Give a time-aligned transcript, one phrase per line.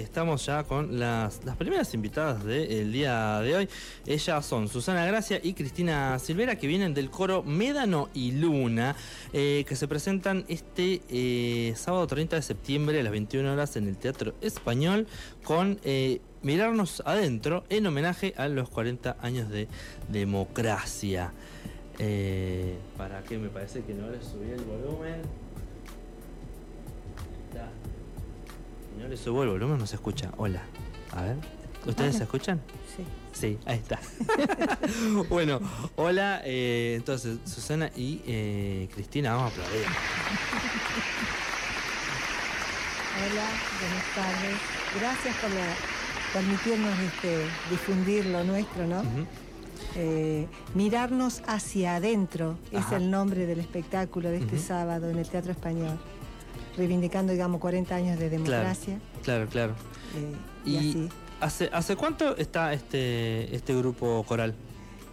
[0.00, 3.68] estamos ya con las, las primeras invitadas del día de hoy.
[4.06, 8.96] Ellas son Susana Gracia y Cristina Silvera, que vienen del coro Médano y Luna,
[9.32, 13.88] eh, que se presentan este eh, sábado 30 de septiembre a las 21 horas en
[13.88, 15.06] el Teatro Español
[15.44, 19.68] con eh, Mirarnos Adentro en homenaje a los 40 años de
[20.08, 21.32] democracia.
[22.98, 23.38] ¿Para qué?
[23.38, 25.45] Me parece que no le subí el volumen.
[28.96, 30.30] No le subo el volumen, no se escucha.
[30.36, 30.62] Hola.
[31.12, 31.36] A ver.
[31.86, 32.60] ¿Ustedes se escuchan?
[32.96, 33.04] Sí.
[33.32, 34.00] Sí, ahí está.
[35.28, 35.60] bueno,
[35.96, 36.40] hola.
[36.44, 39.86] Eh, entonces, Susana y eh, Cristina, vamos a aplaudir.
[43.18, 43.46] Hola,
[43.80, 44.56] buenas tardes.
[44.98, 45.50] Gracias por
[46.32, 49.02] permitirnos este, difundir lo nuestro, ¿no?
[49.94, 55.52] Eh, mirarnos hacia adentro es el nombre del espectáculo de este sábado en el Teatro
[55.52, 55.98] Español
[56.76, 58.98] reivindicando, digamos, 40 años de democracia.
[59.22, 59.74] Claro, claro.
[60.14, 61.08] Eh, y, así.
[61.40, 64.54] ¿hace, ¿Hace cuánto está este, este grupo coral?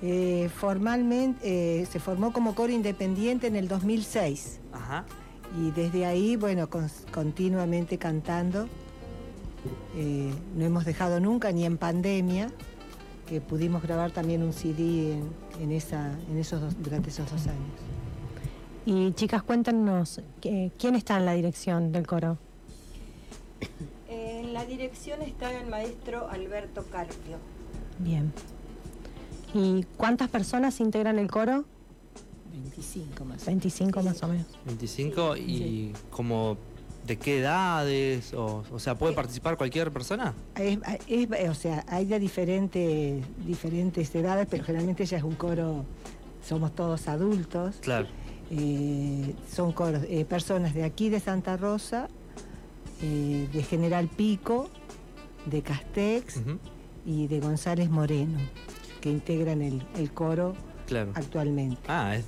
[0.01, 4.59] Eh, formalmente eh, se formó como coro independiente en el 2006.
[4.73, 5.05] Ajá.
[5.59, 6.67] Y desde ahí, bueno,
[7.11, 8.67] continuamente cantando.
[10.55, 12.49] no hemos dejado nunca, ni en pandemia,
[13.27, 15.19] que pudimos grabar también un CD
[15.61, 17.92] en, esa, en esos durante esos dos años.
[18.85, 22.37] Y chicas, cuéntanos, ¿quién está en la dirección del coro?
[24.09, 27.37] En la dirección está el maestro Alberto Carpio.
[27.99, 28.33] Bien.
[29.53, 31.63] ¿Y cuántas personas integran el coro?
[32.51, 33.45] 25 más.
[33.45, 34.47] 25 más o menos.
[34.65, 36.57] 25 y como
[37.07, 40.33] de qué edades, o, sea, ¿puede participar cualquier persona?
[40.57, 45.85] o sea, hay de diferentes, diferentes edades, pero generalmente ya es un coro,
[46.45, 47.75] somos todos adultos.
[47.81, 48.07] Claro.
[48.51, 49.73] Eh, son
[50.09, 52.09] eh, personas de aquí de Santa Rosa,
[53.01, 54.69] eh, de General Pico,
[55.45, 56.41] de Castex
[57.05, 58.39] y de González Moreno,
[59.01, 60.55] que integran el coro
[61.13, 61.81] actualmente.
[61.87, 62.25] Ah, es,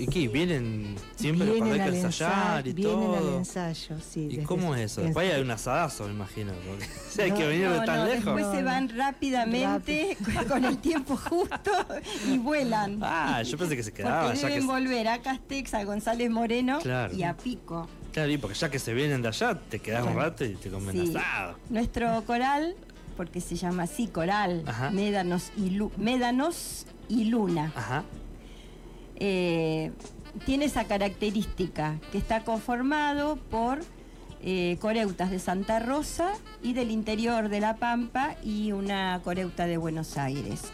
[0.00, 0.28] ¿y qué?
[0.28, 3.16] ¿Vienen siempre vienen para al ensayar y vienen todo?
[3.16, 4.28] al ensayo, sí.
[4.30, 5.02] ¿Y cómo es eso?
[5.02, 6.52] Después hay un asadazo, me imagino.
[7.18, 8.36] hay que venir de tan lejos.
[8.36, 10.16] Después se van rápidamente,
[10.48, 11.70] con el tiempo justo,
[12.26, 12.98] y vuelan.
[13.02, 14.32] Ah, yo pensé que se quedaban.
[14.32, 16.78] Porque deben volver a Castex, a González Moreno
[17.12, 17.88] y a Pico.
[18.12, 20.70] Claro, y porque ya que se vienen de allá, te quedas un rato y te
[20.70, 21.58] comen asado.
[21.68, 22.74] Nuestro coral,
[23.16, 27.72] porque se llama así, coral, Médanos y, Médanos y Luna.
[27.74, 28.04] Ajá.
[29.16, 29.92] Eh,
[30.44, 33.80] tiene esa característica, que está conformado por
[34.42, 39.78] eh, coreutas de Santa Rosa y del interior de La Pampa y una coreuta de
[39.78, 40.64] Buenos Aires,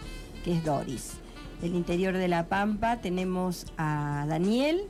[0.45, 1.13] que es Doris.
[1.61, 4.83] Del interior de La Pampa tenemos a Daniel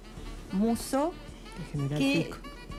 [0.52, 1.12] Muso,
[1.58, 2.36] de General Pico.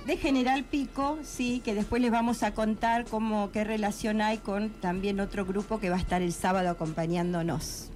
[0.07, 4.71] De General Pico, sí, que después les vamos a contar cómo, qué relación hay con
[4.71, 7.92] también otro grupo que va a estar el sábado acompañándonos.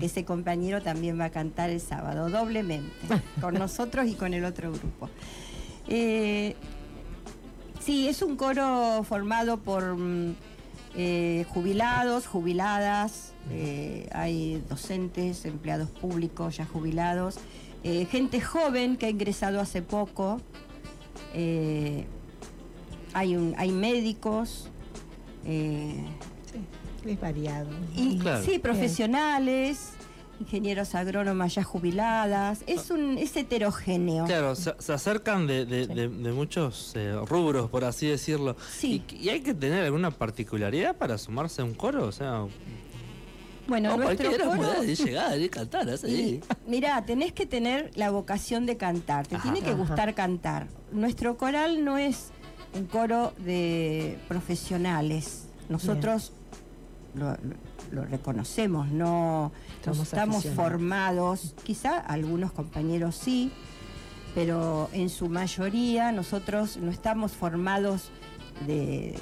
[0.00, 2.92] Ese compañero también va a cantar el sábado, doblemente,
[3.40, 5.08] con nosotros y con el otro grupo.
[5.88, 6.56] Eh,
[7.80, 10.34] sí, es un coro formado por mm,
[10.96, 17.38] eh, jubilados, jubiladas, eh, hay docentes, empleados públicos ya jubilados,
[17.82, 20.38] gente joven que ha ingresado hace poco,
[21.32, 24.68] hay, un, hay médicos.
[27.04, 27.68] Es variado.
[28.44, 29.92] Sí, profesionales,
[30.40, 32.62] ingenieros agrónomas ya jubiladas.
[32.66, 34.24] Es un es heterogéneo.
[34.24, 38.56] Claro, se, acercan de, muchos eh, rubros, por así decirlo.
[38.70, 39.02] Sí.
[39.10, 42.46] Y, hay que tener alguna particularidad para sumarse a un coro, o sea.
[43.66, 44.82] Bueno, no, cualquiera coro...
[44.82, 46.40] llegar y cantar así.
[46.66, 50.66] Mirá, tenés que tener la vocación de cantar, te tiene que gustar cantar.
[50.90, 52.30] Nuestro coral no es
[52.74, 55.44] un coro de profesionales.
[55.68, 56.32] Nosotros
[57.14, 59.52] lo, reconocemos, no,
[59.84, 63.52] estamos formados, quizá algunos compañeros sí,
[64.34, 68.10] pero en su mayoría nosotros no estamos formados
[68.66, 69.18] de,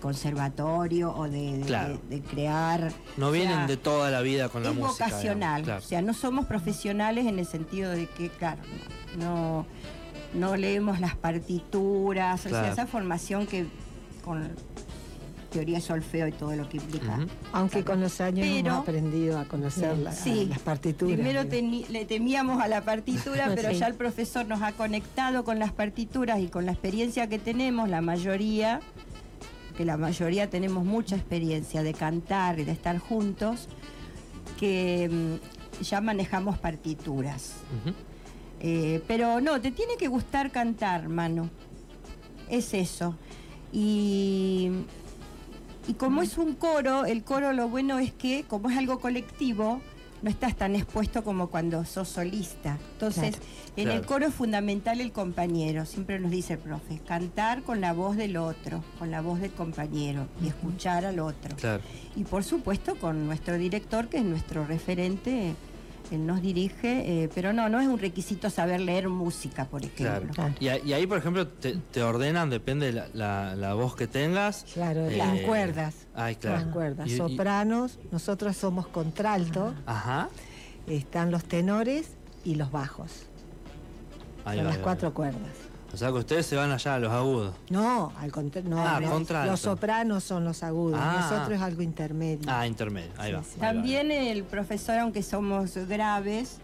[0.00, 2.92] conservatorio o de, crear.
[3.16, 5.06] No vienen de toda la vida con la música.
[5.06, 8.62] vocacional, o sea, no somos profesionales en el sentido de que, claro,
[9.18, 9.66] no,
[10.32, 13.66] no leemos las partituras, o sea, esa formación que
[14.24, 14.50] con
[15.54, 17.20] teoría solfeo y todo lo que implica.
[17.52, 21.14] Aunque con los años hemos aprendido a conocer las partituras.
[21.14, 21.48] Primero
[21.88, 26.40] le temíamos a la partitura, pero ya el profesor nos ha conectado con las partituras
[26.40, 28.80] y con la experiencia que tenemos, la mayoría,
[29.76, 33.68] que la mayoría tenemos mucha experiencia de cantar y de estar juntos,
[34.58, 37.52] que mm, ya manejamos partituras.
[38.58, 41.48] Eh, pero no, te tiene que gustar cantar, mano.
[42.50, 43.16] Es eso.
[43.72, 44.70] Y
[45.86, 49.80] Y como es un coro, el coro lo bueno es que, como es algo colectivo,
[50.22, 52.78] no estás tan expuesto como cuando sos solista.
[52.92, 53.36] Entonces,
[53.76, 57.92] en el coro es fundamental el compañero, siempre nos dice el profe, cantar con la
[57.92, 61.54] voz del otro, con la voz del compañero y escuchar al otro.
[62.16, 65.54] Y por supuesto con nuestro director, que es nuestro referente
[66.10, 70.50] él nos dirige, eh, pero no, no es un requisito saber leer música, por ejemplo.
[70.60, 74.64] Y, ahí, por ejemplo, te, ordenan, depende de la, voz que tengas.
[74.72, 75.94] Claro, las cuerdas.
[76.14, 76.64] Ay, claro.
[76.64, 77.10] Las cuerdas.
[77.10, 79.74] Sopranos, nosotros somos contralto.
[79.86, 80.28] Ajá.
[80.86, 83.26] Están los tenores y los bajos.
[84.44, 85.73] Son las cuatro cuerdas.
[85.94, 87.54] O sea que ustedes se van allá a los agudos.
[87.70, 88.68] No, al contrario.
[88.68, 88.98] No, ah,
[89.46, 90.98] los, sopranos son los agudos.
[91.00, 91.20] Ah.
[91.20, 92.48] Nosotros es algo intermedio.
[92.48, 93.12] Ah, intermedio.
[93.16, 93.44] Ahí va.
[93.60, 96.58] También el profesor, aunque somos graves,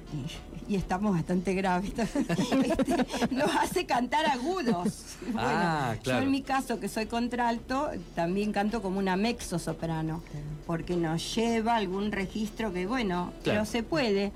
[0.66, 5.04] y, estamos bastante graves, este, nos hace cantar agudos.
[5.36, 10.24] Ah, bueno, yo en mi caso, que soy contralto, también canto como una mezzo soprano,
[10.66, 14.32] porque nos lleva algún registro que, bueno, no se puede.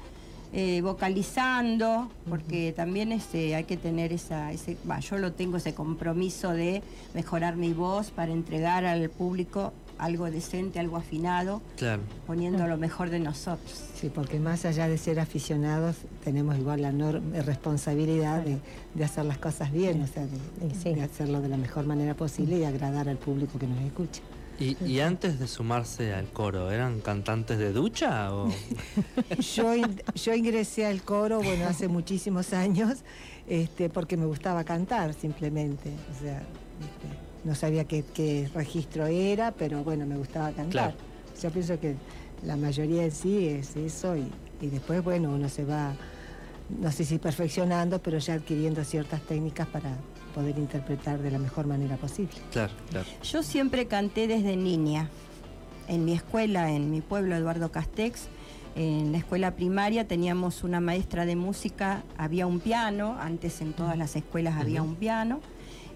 [0.57, 6.53] Eh, vocalizando, porque también este, hay que tener esa, ese, yo lo tengo ese compromiso
[6.53, 6.81] de
[7.13, 11.61] mejorar mi voz para entregar al público algo decente, algo afinado,
[12.29, 13.85] poniendo lo mejor de nosotros.
[13.97, 19.39] Sí, porque más allá de ser aficionados, tenemos igual la enorme responsabilidad de, hacer las
[19.39, 23.59] cosas bien, o sea, de, hacerlo de la mejor manera posible y agradar al público
[23.59, 24.23] que nos escucha.
[24.59, 28.33] ¿Y, antes de sumarse al coro, eran cantantes de ducha?
[28.33, 28.49] O?
[29.39, 29.75] yo,
[30.15, 32.99] yo ingresé al coro, bueno, hace muchísimos años,
[33.49, 35.91] este, porque me gustaba cantar simplemente.
[36.15, 40.95] O sea, este, no sabía qué, registro era, pero bueno, me gustaba cantar.
[41.43, 41.97] Yo pienso que
[42.45, 44.31] la mayoría en sí es eso y,
[44.61, 45.95] y después, bueno, uno se va,
[46.81, 49.97] no sé si perfeccionando, pero ya adquiriendo ciertas técnicas para
[50.35, 52.35] poder interpretar de la mejor manera posible.
[52.53, 53.07] Claro, claro.
[53.23, 55.09] Yo siempre canté desde niña.
[55.89, 58.29] En mi escuela, en mi pueblo, Eduardo Castex,
[58.77, 63.97] en la escuela primaria teníamos una maestra de música, había un piano, antes en todas
[63.97, 65.41] las escuelas había un piano,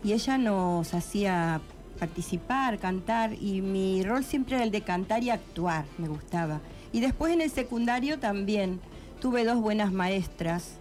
[0.05, 1.61] y ella nos hacía
[1.99, 6.61] participar, cantar, y mi rol siempre era el de cantar y actuar, me gustaba.
[6.93, 8.79] Y después en el secundario también
[9.21, 10.75] tuve dos buenas maestras,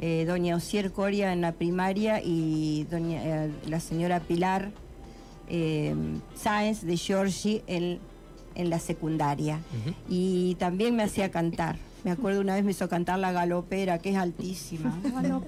[0.00, 4.70] eh, doña Osier Coria en la primaria y doña, eh, la señora Pilar
[5.48, 5.94] eh,
[6.34, 7.98] Sáenz de Giorgi en,
[8.54, 9.60] en la secundaria.
[10.08, 11.76] Y también me hacía cantar.
[12.02, 14.98] Me acuerdo una vez me hizo cantar la galopera, que es altísima.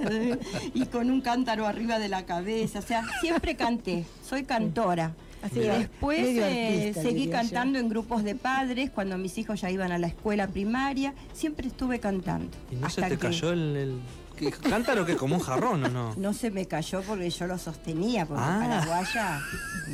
[0.74, 2.78] y con un cántaro arriba de la cabeza.
[2.78, 4.06] O sea, siempre canté.
[4.26, 5.14] Soy cantora.
[5.42, 9.98] Así Después eh, seguí cantando en grupos de padres cuando mis hijos ya iban a
[9.98, 11.14] la escuela primaria.
[11.32, 12.50] Siempre estuve cantando.
[12.70, 14.00] ¿Y no se te cayó el,
[14.68, 16.14] cántaro que como un jarrón o no?
[16.16, 18.58] No se me cayó porque yo lo sostenía, porque ah.
[18.60, 19.40] paraguaya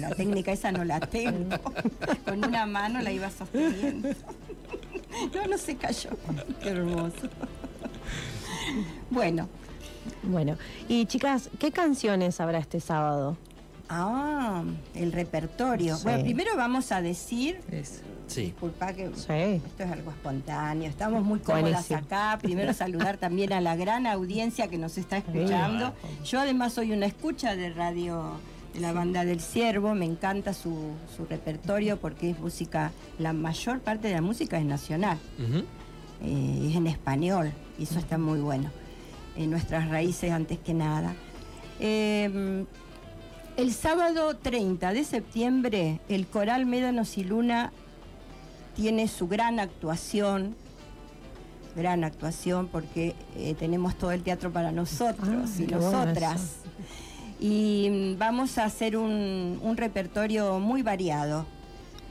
[0.01, 1.57] la técnica esa no la tengo.
[2.25, 4.11] Con una mano la iba sosteniendo.
[5.35, 6.11] No, no se cayó.
[6.61, 7.31] Qué hermoso.
[9.09, 9.49] Bueno.
[10.23, 10.59] Bueno,
[10.89, 13.39] y chicas, ¿qué canciones habrá este sábado?
[13.89, 15.99] Ah, el repertorio.
[16.03, 17.61] Bueno, primero vamos a decir.
[18.27, 18.43] Sí.
[18.43, 20.89] Disculpa que esto es algo espontáneo.
[20.89, 22.39] Estamos muy cómodas acá.
[22.43, 25.95] Primero saludar también a la gran audiencia que nos está escuchando.
[26.25, 28.33] Yo además soy una escucha de radio
[28.75, 29.95] de la banda del Ciervo.
[29.95, 30.95] Me encanta su,
[31.31, 35.19] repertorio porque es música, la mayor parte de la música es nacional.
[36.23, 38.71] Eh, es en español y eso está muy bueno.
[39.37, 41.15] En nuestras raíces antes que nada.
[41.79, 42.65] Eh,
[43.57, 47.73] el sábado 30 de septiembre, el Coral Médanos y Luna
[48.75, 50.55] tiene su gran actuación,
[51.75, 56.57] gran actuación porque eh, tenemos todo el teatro para nosotros ah, y nosotras.
[57.41, 61.47] y mm, vamos a hacer un, repertorio muy variado.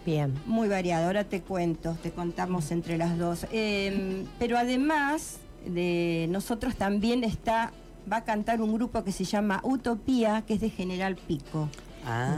[0.06, 0.34] Bien.
[0.46, 3.48] Muy variado, ahora te cuento, te contamos entre las dos.
[3.52, 7.72] Em, pero además de nosotros también está
[8.12, 11.70] va a cantar un grupo que se llama Utopía, que es de General Pico.
[12.06, 12.38] Ah,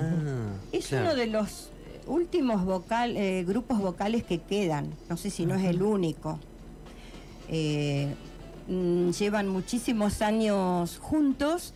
[0.71, 1.71] es uno de los
[2.05, 4.93] últimos vocal, eh, grupos vocales que quedan.
[5.09, 6.39] No sé si no es el único.
[7.49, 8.13] Eh,
[8.67, 11.73] mm, llevan muchísimos años juntos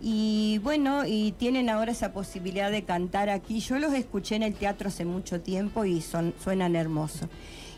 [0.00, 3.60] y bueno, y tienen ahora esa posibilidad de cantar aquí.
[3.60, 7.28] Yo los escuché en el teatro hace mucho tiempo y son, suenan hermosos.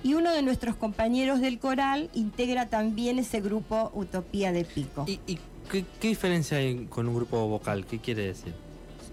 [0.02, 5.04] Y uno de nuestros compañeros del coral integra también ese grupo Utopía de Pico.
[5.06, 5.38] ¿Y,
[5.68, 7.86] qué, diferencia hay con un grupo vocal?
[7.86, 8.54] ¿Qué quiere decir?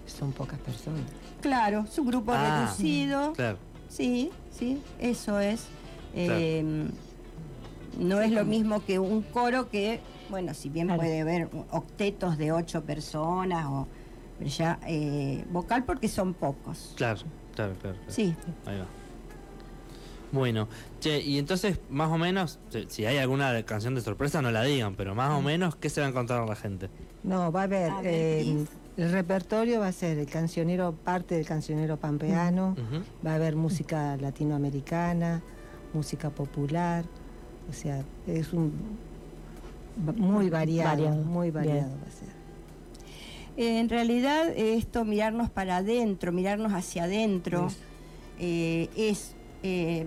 [0.06, 1.02] Son pocas personas.
[1.42, 3.34] Claro, es un grupo ah, reducido.
[3.34, 3.58] Claro.
[3.90, 5.66] Sí, sí, eso es.
[6.14, 6.90] Em,
[8.00, 12.52] no es lo mismo que un coro que, bueno, si bien puede haber octetos de
[12.52, 13.88] ocho personas o
[14.38, 16.94] Pero ya eh, vocal porque son pocos.
[16.96, 17.22] Claro,
[17.54, 17.98] claro, claro.
[18.08, 18.36] Sí.
[18.66, 19.05] Ahí va.
[20.36, 20.68] Bueno,
[21.00, 24.96] che, y entonces, más o menos, si hay alguna canción de sorpresa, no la digan,
[24.96, 25.46] pero más o mm.
[25.46, 26.90] menos, ¿qué se va a encontrar la gente?
[27.24, 28.66] No, va a haber, eh,
[28.98, 32.76] el repertorio va a ser el cancionero, parte del cancionero pampeano,
[33.26, 35.42] va a haber música latinoamericana,
[35.94, 37.06] música popular,
[37.70, 38.74] o sea, es un
[40.18, 42.36] muy variado, muy variado va a ser.
[43.58, 47.70] En realidad esto, mirarnos para adentro, mirarnos hacia adentro,
[48.38, 49.34] eh, es
[49.68, 50.06] eh,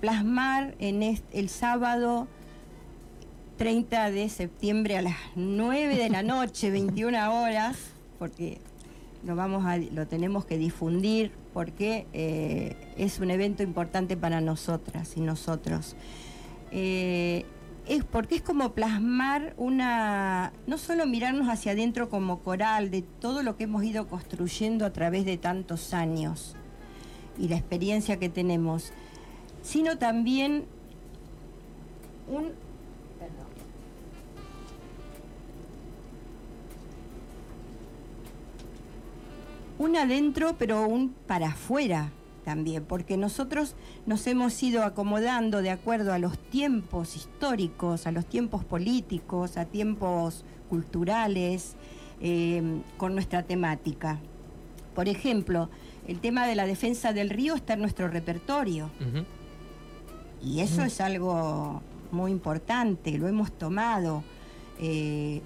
[0.00, 2.28] plasmar en el sábado
[3.58, 7.76] 30 de septiembre a las 9 de la noche, 21 horas,
[8.18, 8.58] porque
[9.22, 15.14] lo, vamos a, lo tenemos que difundir, porque eh, es un evento importante para nosotras
[15.18, 15.94] y nosotros.
[16.70, 17.44] Eh,
[17.86, 23.42] es porque es como plasmar una, no solo mirarnos hacia adentro como coral, de todo
[23.42, 26.56] lo que hemos ido construyendo a través de tantos años
[27.38, 28.92] y la experiencia que tenemos,
[29.62, 30.64] sino también
[32.28, 32.52] un...
[39.78, 42.10] Un adentro, pero un para afuera
[42.44, 43.76] también, porque nosotros
[44.06, 49.66] nos hemos ido acomodando de acuerdo a los tiempos históricos, a los tiempos políticos, a
[49.66, 51.76] tiempos culturales,
[52.20, 54.18] eh, con nuestra temática.
[54.96, 55.68] Por ejemplo,
[56.08, 58.90] el tema de la defensa del río está en nuestro repertorio.
[60.42, 64.24] Y eso es algo muy importante, lo hemos tomado.
[64.80, 65.42] Eh,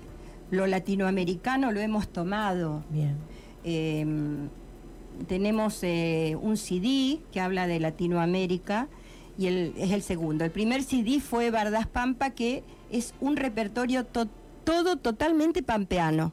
[0.50, 2.85] lo latinoamericano lo hemos tomado.
[2.90, 3.16] Bien.
[3.64, 4.49] Em,
[5.26, 8.87] tenemos eh, un CD que habla de Latinoamérica
[9.37, 10.45] y es el segundo.
[10.45, 16.33] El primer CD fue Bardas Pampa, que es un repertorio todo totalmente pampeano.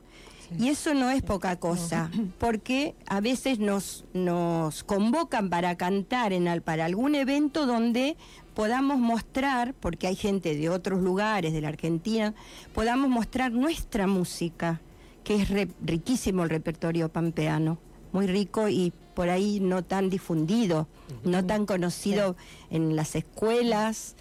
[0.58, 6.62] Y eso no es poca cosa, porque a veces nos, nos convocan para cantar en,
[6.62, 8.18] para algún evento donde
[8.56, 12.34] podamos mostrar, porque hay gente de otros lugares de la Argentina,
[12.74, 14.82] podamos mostrar nuestra música,
[15.24, 15.50] que es
[15.86, 17.78] riquísimo el repertorio pampeano,
[18.12, 20.88] muy rico y por ahí no tan difundido,
[21.24, 22.36] no tan conocido
[22.72, 24.16] en las escuelas.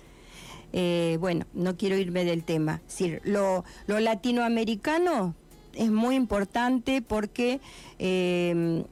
[0.72, 2.82] Eh, bueno, no quiero irme del tema.
[3.24, 5.34] lo, lo latinoamericano
[5.74, 7.60] es muy importante porque
[7.98, 8.84] em,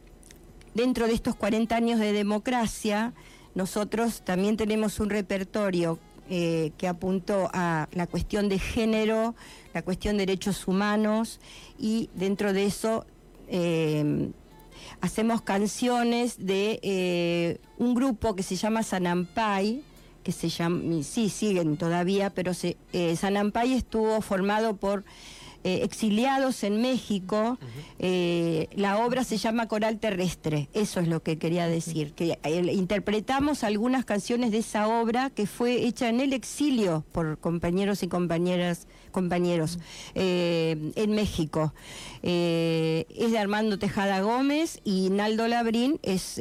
[0.74, 3.12] dentro de estos 40 años de democracia,
[3.54, 9.34] nosotros también tenemos un repertorio eh, que apuntó a la cuestión de género,
[9.72, 11.40] la cuestión de derechos humanos
[11.78, 13.06] y dentro de eso
[13.48, 14.32] em,
[15.00, 19.82] hacemos canciones de eh, un grupo que se llama Sanampay,
[20.22, 25.04] que se llama, sí, siguen todavía, pero se, eh, Sanampay estuvo formado por
[25.66, 27.58] eh, exiliados en México.
[27.98, 32.72] Eh, la obra se llama Coral Terrestre, eso es lo que quería decir, que eh,
[32.72, 38.06] interpretamos algunas canciones de esa obra que fue hecha en el exilio por compañeros y
[38.06, 39.80] compañeras, compañeros
[40.14, 41.74] en México.
[42.22, 46.38] es de Armando Tejada Gómez y Naldo Labrín es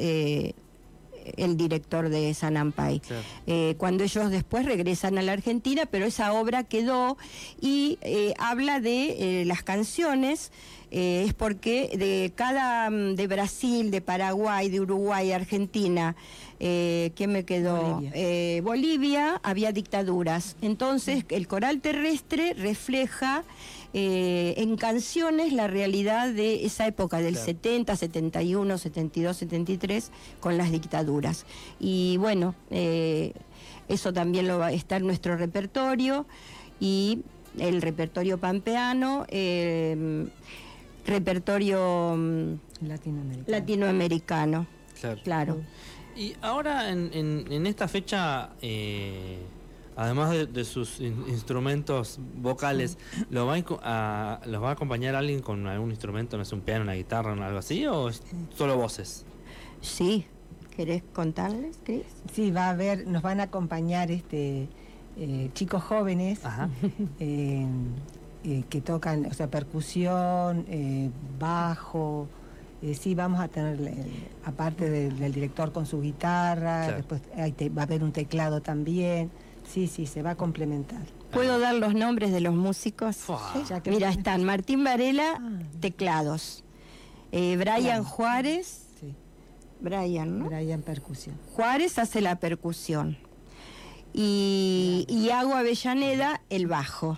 [1.38, 3.02] el director de Sanampay.
[3.48, 7.18] Eh, cuando ellos después regresan a la Argentina, pero esa obra quedó
[7.60, 10.52] y eh, habla de eh, las canciones.
[10.96, 16.16] Es porque de cada mm, de Brasil, de Paraguay, de Uruguay, Argentina,
[16.60, 17.96] ¿qué me quedó?
[17.96, 18.62] Bolivia.
[18.62, 20.56] Bolivia había dictaduras.
[20.62, 23.44] Entonces el coral terrestre refleja
[23.98, 30.12] eh, en canciones la realidad de esa época del 70, 71, 72, 73
[30.42, 31.46] con las dictaduras.
[31.80, 33.32] Y bueno, eh,
[33.88, 36.26] eso también lo va, está en nuestro repertorio
[36.78, 37.20] y
[37.58, 40.28] el repertorio pampeano, eh,
[41.06, 42.54] repertorio mm,
[43.48, 44.68] latinoamericano.
[45.24, 45.62] claro.
[46.16, 48.52] Y ahora en, en esta fecha
[49.96, 52.98] además de, sus instrumentos vocales,
[53.30, 56.84] ¿lo va a, ¿los va a acompañar alguien con algún instrumento, no sé, un piano,
[56.84, 58.10] una guitarra o algo así, o
[58.56, 59.26] solo voces?
[59.82, 60.26] Sí,
[60.76, 62.06] ¿querés contarles, Cris?
[62.34, 64.68] Sí, va a haber, nos van a acompañar este
[65.18, 66.42] eh, chicos jóvenes
[67.20, 67.66] eh,
[68.46, 70.66] eh, que tocan, o sea, percusión,
[71.40, 72.28] bajo.
[73.00, 73.78] sí, vamos a tener,
[74.46, 79.32] aparte del, director con su guitarra, después va a haber un teclado también.
[79.68, 81.02] Sí, sí, se va a complementar.
[81.32, 83.18] ¿Puedo dar los nombres de los músicos?
[83.86, 85.60] Mira, están Martín Varela, ah.
[85.80, 86.64] teclados.
[87.32, 88.86] Eh, Brian Juárez.
[89.00, 89.14] Sí.
[89.82, 90.46] Brian, ¿no?
[90.46, 91.38] Brian percusión.
[91.54, 93.18] Juárez hace la percusión.
[94.14, 97.18] Y, y Avellaneda, el bajo.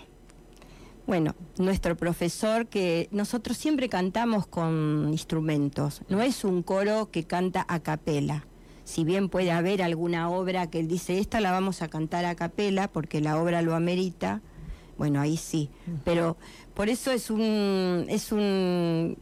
[1.07, 7.65] Bueno, nuestro profesor que nosotros siempre cantamos con instrumentos, no es un coro que canta
[7.69, 8.45] a capela.
[8.83, 12.35] Si bien puede haber alguna obra que él dice, esta la vamos a cantar a
[12.35, 14.41] capela porque la obra lo amerita,
[14.97, 15.69] bueno, ahí sí.
[16.03, 16.37] Pero
[16.73, 19.17] por eso es un, es un,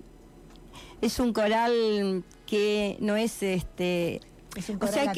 [1.01, 4.21] es un coral que no es este...
[4.55, 5.11] Es un coral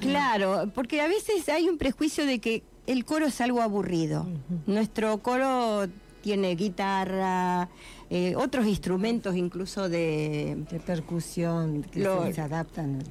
[0.00, 4.26] Claro, porque a veces hay un prejuicio de que el coro es algo aburrido.
[4.66, 5.86] Nuestro coro
[6.22, 7.68] tiene guitarra,
[8.10, 12.02] eh, otros instrumentos incluso de, percusión que
[12.32, 13.02] se adaptan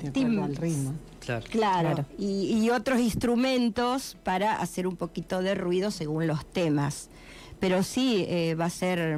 [0.44, 0.96] al ritmo.
[1.50, 7.10] Claro, Y, otros instrumentos para hacer un poquito de ruido según los temas.
[7.60, 9.18] Pero sí eh, va a ser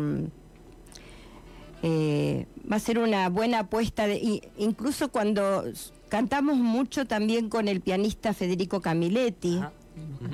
[1.83, 5.63] eh, va a ser una buena apuesta de, incluso cuando
[6.09, 9.59] cantamos mucho también con el pianista Federico Camiletti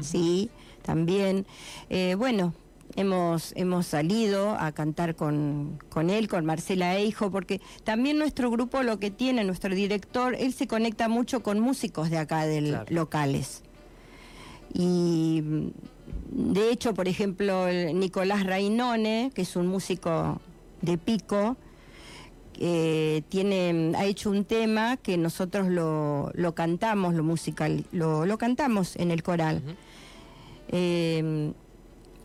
[0.02, 0.50] sí,
[0.82, 1.46] también.
[1.90, 2.54] Eh, bueno,
[2.96, 8.84] hemos, hemos salido a cantar con, con, él, con Marcela Eijo, porque también nuestro grupo
[8.84, 13.64] lo que tiene, nuestro director, él se conecta mucho con músicos de acá, del locales.
[14.74, 15.44] Y
[16.32, 20.42] de hecho, por ejemplo, Nicolás Rainone, que es un músico
[20.82, 21.58] de pico,
[22.60, 28.38] eh, tiene, ha hecho un tema que nosotros lo, lo cantamos, lo musical, lo, lo,
[28.38, 29.62] cantamos en el coral.
[30.70, 31.54] Eh,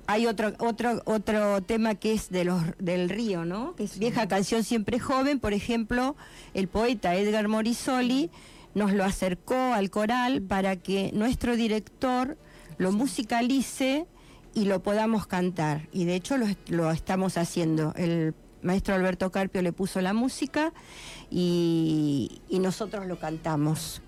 [0.09, 3.77] hay otro, otro, otro tema que es de los, del río, ¿no?
[3.77, 6.17] Que es vieja canción siempre joven, por ejemplo,
[6.55, 8.31] el poeta Edgar Morisoli
[8.75, 12.39] nos lo acercó al coral para que nuestro director
[12.79, 14.07] lo musicalice
[14.55, 15.89] y lo podamos cantar.
[15.93, 17.93] Y de hecho lo, lo estamos haciendo.
[17.95, 20.73] El maestro Alberto Carpio le puso la música
[21.31, 24.03] y, nosotros lo cantamos.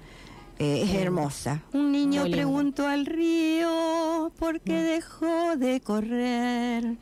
[0.59, 1.63] Eh, es hermosa.
[1.73, 6.99] Un niño preguntó al río por qué dejó de correr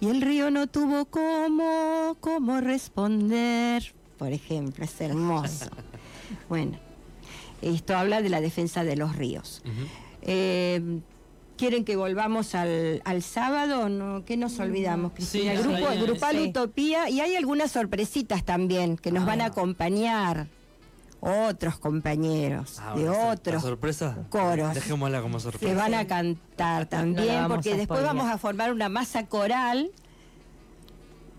[0.00, 3.94] y el río no tuvo cómo, cómo responder.
[4.16, 5.66] Por ejemplo, es hermoso.
[6.48, 6.78] bueno,
[7.60, 9.62] esto habla de la defensa de los ríos.
[11.56, 13.88] ¿Quieren que volvamos al, sábado?
[13.88, 14.24] ¿no?
[14.24, 15.52] ¿Qué nos olvidamos, Cristina?
[15.52, 19.48] el grupo, Grupal Utopía y hay algunas sorpresitas también que nos van a ah.
[19.48, 20.48] acompañar
[21.20, 23.62] otros compañeros ah, de otros
[24.28, 25.66] coros Dejémosla como sorpresa.
[25.66, 29.92] que van a cantar también porque después vamos a formar una masa coral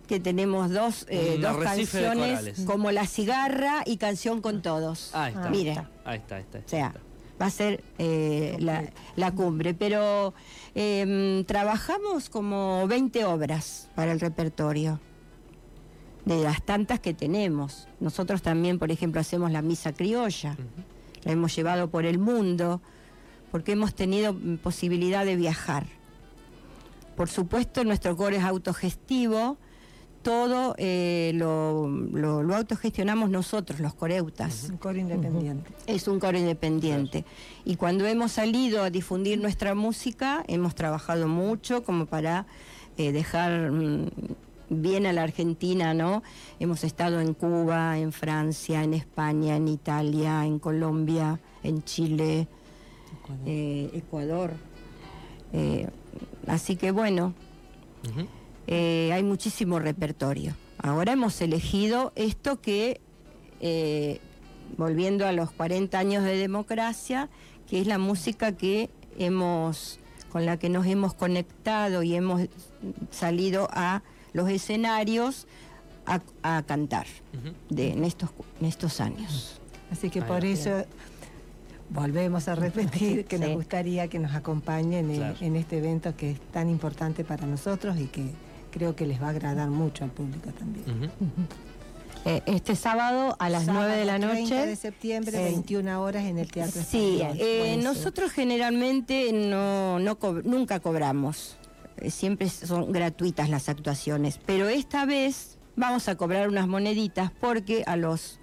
[0.08, 5.13] que tenemos dos, eh, dos canciones como La Cigarra y Canción con Todos.
[5.13, 5.49] Ahí está.
[5.49, 5.82] Mire.
[6.06, 6.60] Ahí está, ahí está.
[6.60, 6.93] O sea,
[7.41, 8.58] va a ser eh,
[9.15, 9.74] la, cumbre.
[9.74, 10.34] Pero
[10.76, 15.00] em, trabajamos como 20 obras para el repertorio,
[16.26, 17.88] de las tantas que tenemos.
[18.00, 20.56] Nosotros también, por ejemplo, hacemos la misa criolla,
[21.24, 22.82] la hemos llevado por el mundo,
[23.52, 25.86] porque hemos tenido posibilidad de viajar.
[27.15, 29.58] Por supuesto, nuestro coro es autogestivo,
[30.24, 34.64] todo eh, lo, lo, autogestionamos nosotros, los coreutas.
[34.64, 35.72] Es un coro independiente.
[35.86, 37.26] Es un coro independiente.
[37.66, 42.48] Y cuando hemos salido a difundir nuestra música, hemos trabajado mucho como para
[42.98, 44.10] eh, dejar mm,
[44.70, 46.24] bien a la Argentina, ¿no?
[46.60, 52.48] Hemos estado en Cuba, en Francia, en España, en Italia, en Colombia, en Chile,
[53.46, 54.52] Ecuador.
[55.52, 55.88] Eh,
[56.48, 57.34] así que bueno.
[58.67, 60.56] Eh, hay muchísimo repertorio.
[60.78, 62.99] Ahora hemos elegido esto que,
[63.62, 64.19] eh,
[64.78, 67.30] volviendo a los 40 años de democracia,
[67.67, 69.99] que es la música que hemos,
[70.32, 72.47] con la que nos hemos conectado y hemos
[73.12, 75.47] salido a los escenarios
[76.06, 77.08] a, cantar
[77.69, 79.62] de, en, estos, en estos años.
[79.91, 80.86] Así que por eso
[81.89, 86.69] volvemos a repetir que nos gustaría que nos acompañen en, este evento que es tan
[86.69, 88.32] importante para nosotros y que
[88.74, 91.12] creo que les va a agradar mucho al público también.
[92.26, 94.48] Eh, este sábado a las 9 de la noche.
[94.48, 101.58] 30 de septiembre, 21 horas en el Teatro Sí, eh, nosotros generalmente no, nunca cobramos.
[101.98, 104.40] Eh, siempre son gratuitas las actuaciones.
[104.46, 108.40] Pero esta vez vamos a cobrar unas moneditas porque a los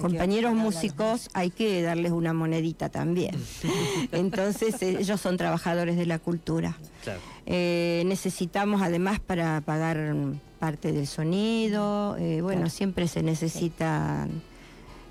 [0.00, 3.34] compañeros músicos hay que darles una monedita también.
[4.12, 6.76] Entonces ellos son trabajadores de la cultura.
[7.46, 10.14] Eh, necesitamos además para pagar
[10.58, 14.26] parte del sonido, eh, bueno, siempre se necesita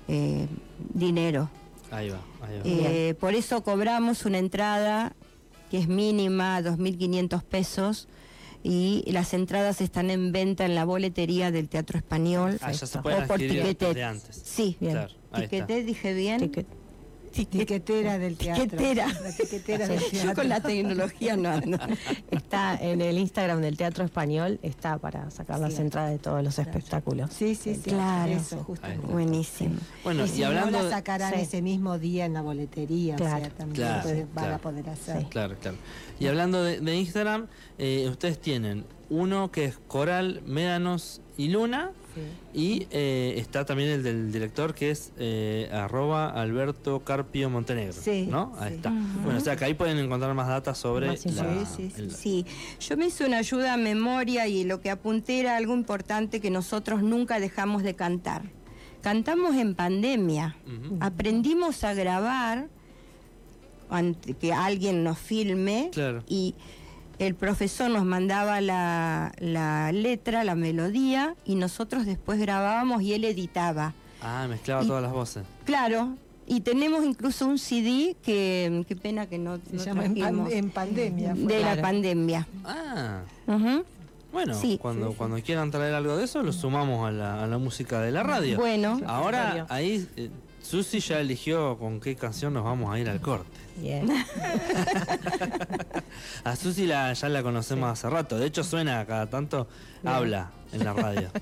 [0.08, 0.46] eh,
[0.92, 1.48] dinero.
[1.90, 3.18] Ahí va, ahí va.
[3.18, 5.14] por eso cobramos una entrada
[5.70, 8.08] que es mínima, 2.500 pesos,
[8.66, 13.38] y las entradas están en venta en la boletería del Teatro Español ah, o por
[13.38, 14.20] Tiquetet.
[14.30, 15.06] Sí, bien.
[15.32, 16.52] Tiquetet, dije bien.
[17.44, 18.64] Tiquetera del teatro.
[18.64, 19.06] Tiquetera.
[19.22, 20.34] La tiquetera del Yo teatro.
[20.34, 21.78] con la tecnología no ando.
[22.30, 25.82] Está en el Instagram del Teatro Español, está para sacar las Sí.
[25.82, 27.30] entradas de todos los espectáculos.
[27.32, 27.90] Sí, sí, sí.
[27.90, 28.32] Claro.
[28.32, 29.06] Eso, justamente.
[29.06, 29.76] Buenísimo.
[30.04, 31.40] Bueno, y y, si hablando no la sacarán Sí.
[31.40, 33.40] ese mismo día en la boletería, o Claro.
[33.44, 34.54] sea, también Claro, puede- van claro.
[34.54, 35.20] a poder hacer.
[35.20, 35.26] Sí.
[35.28, 35.76] Claro, claro.
[36.18, 37.46] Y hablando de, de Instagram,
[37.78, 41.92] eh, ustedes tienen uno que es Coral, Médanos y Luna.
[42.54, 47.92] Y eh, está también el del director que es eh, arroba Alberto Carpio Montenegro.
[47.92, 48.54] Sí, ¿No?
[48.58, 48.76] Ahí sí.
[48.76, 48.90] está.
[49.22, 51.64] Bueno, o sea que ahí pueden encontrar más datos sobre Más la-.
[51.66, 52.46] Sí, sí, sí, el- sí.
[52.80, 56.50] Yo me hice una ayuda a memoria y lo que apunté era algo importante que
[56.50, 58.42] nosotros nunca dejamos de cantar.
[59.02, 60.56] Cantamos en pandemia.
[61.00, 62.68] Aprendimos a grabar
[63.88, 66.24] ante que alguien nos filme Claro.
[66.26, 66.54] y
[67.18, 73.24] el profesor nos mandaba la, la letra, la melodía y nosotros después grabábamos y él
[73.24, 73.94] editaba.
[74.22, 75.44] Ah, mezclaba Y- todas las voces.
[75.64, 80.14] Claro, y tenemos incluso un CD que, qué pena que no, Se no llama en,
[80.14, 81.34] pan- trajimos, en pandemia.
[81.34, 81.44] fue.
[81.54, 82.46] de la pandemia.
[82.64, 83.20] Ah,
[84.32, 84.78] bueno, Sí.
[84.80, 85.18] cuando, Sí, sí.
[85.18, 88.22] cuando quieran traer algo de eso, lo sumamos a la, a la música de la
[88.22, 88.58] radio.
[88.58, 90.30] Bueno, Ahora, ahí eh,
[90.68, 93.56] Susi ya eligió con qué canción nos vamos a ir al corte.
[93.76, 94.08] Bien.
[96.44, 98.36] A Susi la, ya la conocemos hace rato.
[98.36, 99.68] De hecho, suena cada tanto,
[100.04, 101.30] habla en la radio.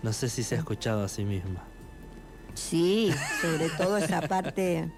[0.00, 1.64] No sé si se ha escuchado a sí misma.
[2.54, 3.10] sí,
[3.42, 4.92] sobre todo esa parte.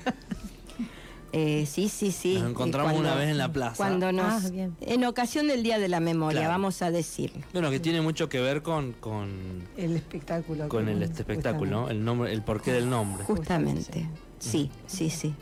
[1.32, 2.34] Eh, sí, sí, sí.
[2.38, 3.76] Nos encontramos una vez en la plaza.
[3.76, 4.76] Cuando nos, Ah, bien.
[4.80, 6.54] en ocasión del Día de la Memoria, Claro.
[6.54, 7.42] vamos a decirlo.
[7.52, 9.30] Bueno, que tiene mucho que ver con, con,
[9.76, 10.68] El espectáculo.
[10.68, 11.88] con el este espectáculo, ¿no?
[11.90, 13.24] el nombre, el porqué del nombre.
[13.24, 14.08] Justamente.
[14.38, 15.34] Sí, sí, sí.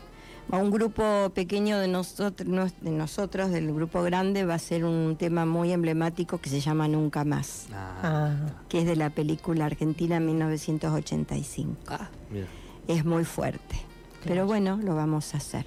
[0.51, 2.47] A un grupo pequeño de nosotros,
[2.81, 6.87] de nosotros, del grupo grande, va a ser un tema muy emblemático que se llama
[6.87, 8.35] Nunca Más, Ah, Ah,
[8.67, 11.75] que es de la película Argentina 1985.
[11.87, 12.47] ah, mira.
[12.87, 13.75] Es muy fuerte.
[14.23, 15.65] Pero bueno, lo vamos a hacer.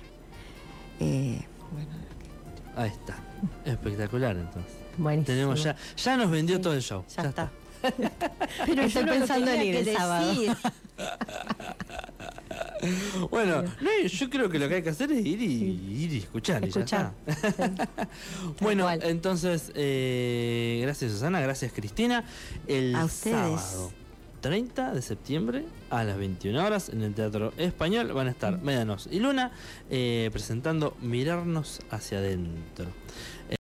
[1.01, 1.41] Eh,
[2.77, 3.17] Ahí está.
[3.65, 4.73] Espectacular entonces.
[4.97, 5.27] buenísimo.
[5.27, 7.05] Tenemos ya, ya nos vendió todo el show.
[7.17, 7.51] Ya está.
[8.67, 10.33] pero Estoy pensando en ir el sábado.
[13.31, 16.19] Bueno, no, yo creo que lo que hay que hacer es ir y, ir y
[16.19, 16.65] escuchar.
[16.65, 17.13] y ya Escuchar.
[18.61, 22.25] bueno, entonces, eh, gracias Susana, gracias Cristina.
[22.67, 23.61] El A ustedes.
[23.61, 23.93] sábado
[24.43, 29.09] 30 de septiembre a las 21 horas en el Teatro Español van a estar Médanos
[29.11, 29.53] y Luna
[29.89, 32.87] eh, presentando Mirarnos hacia adentro.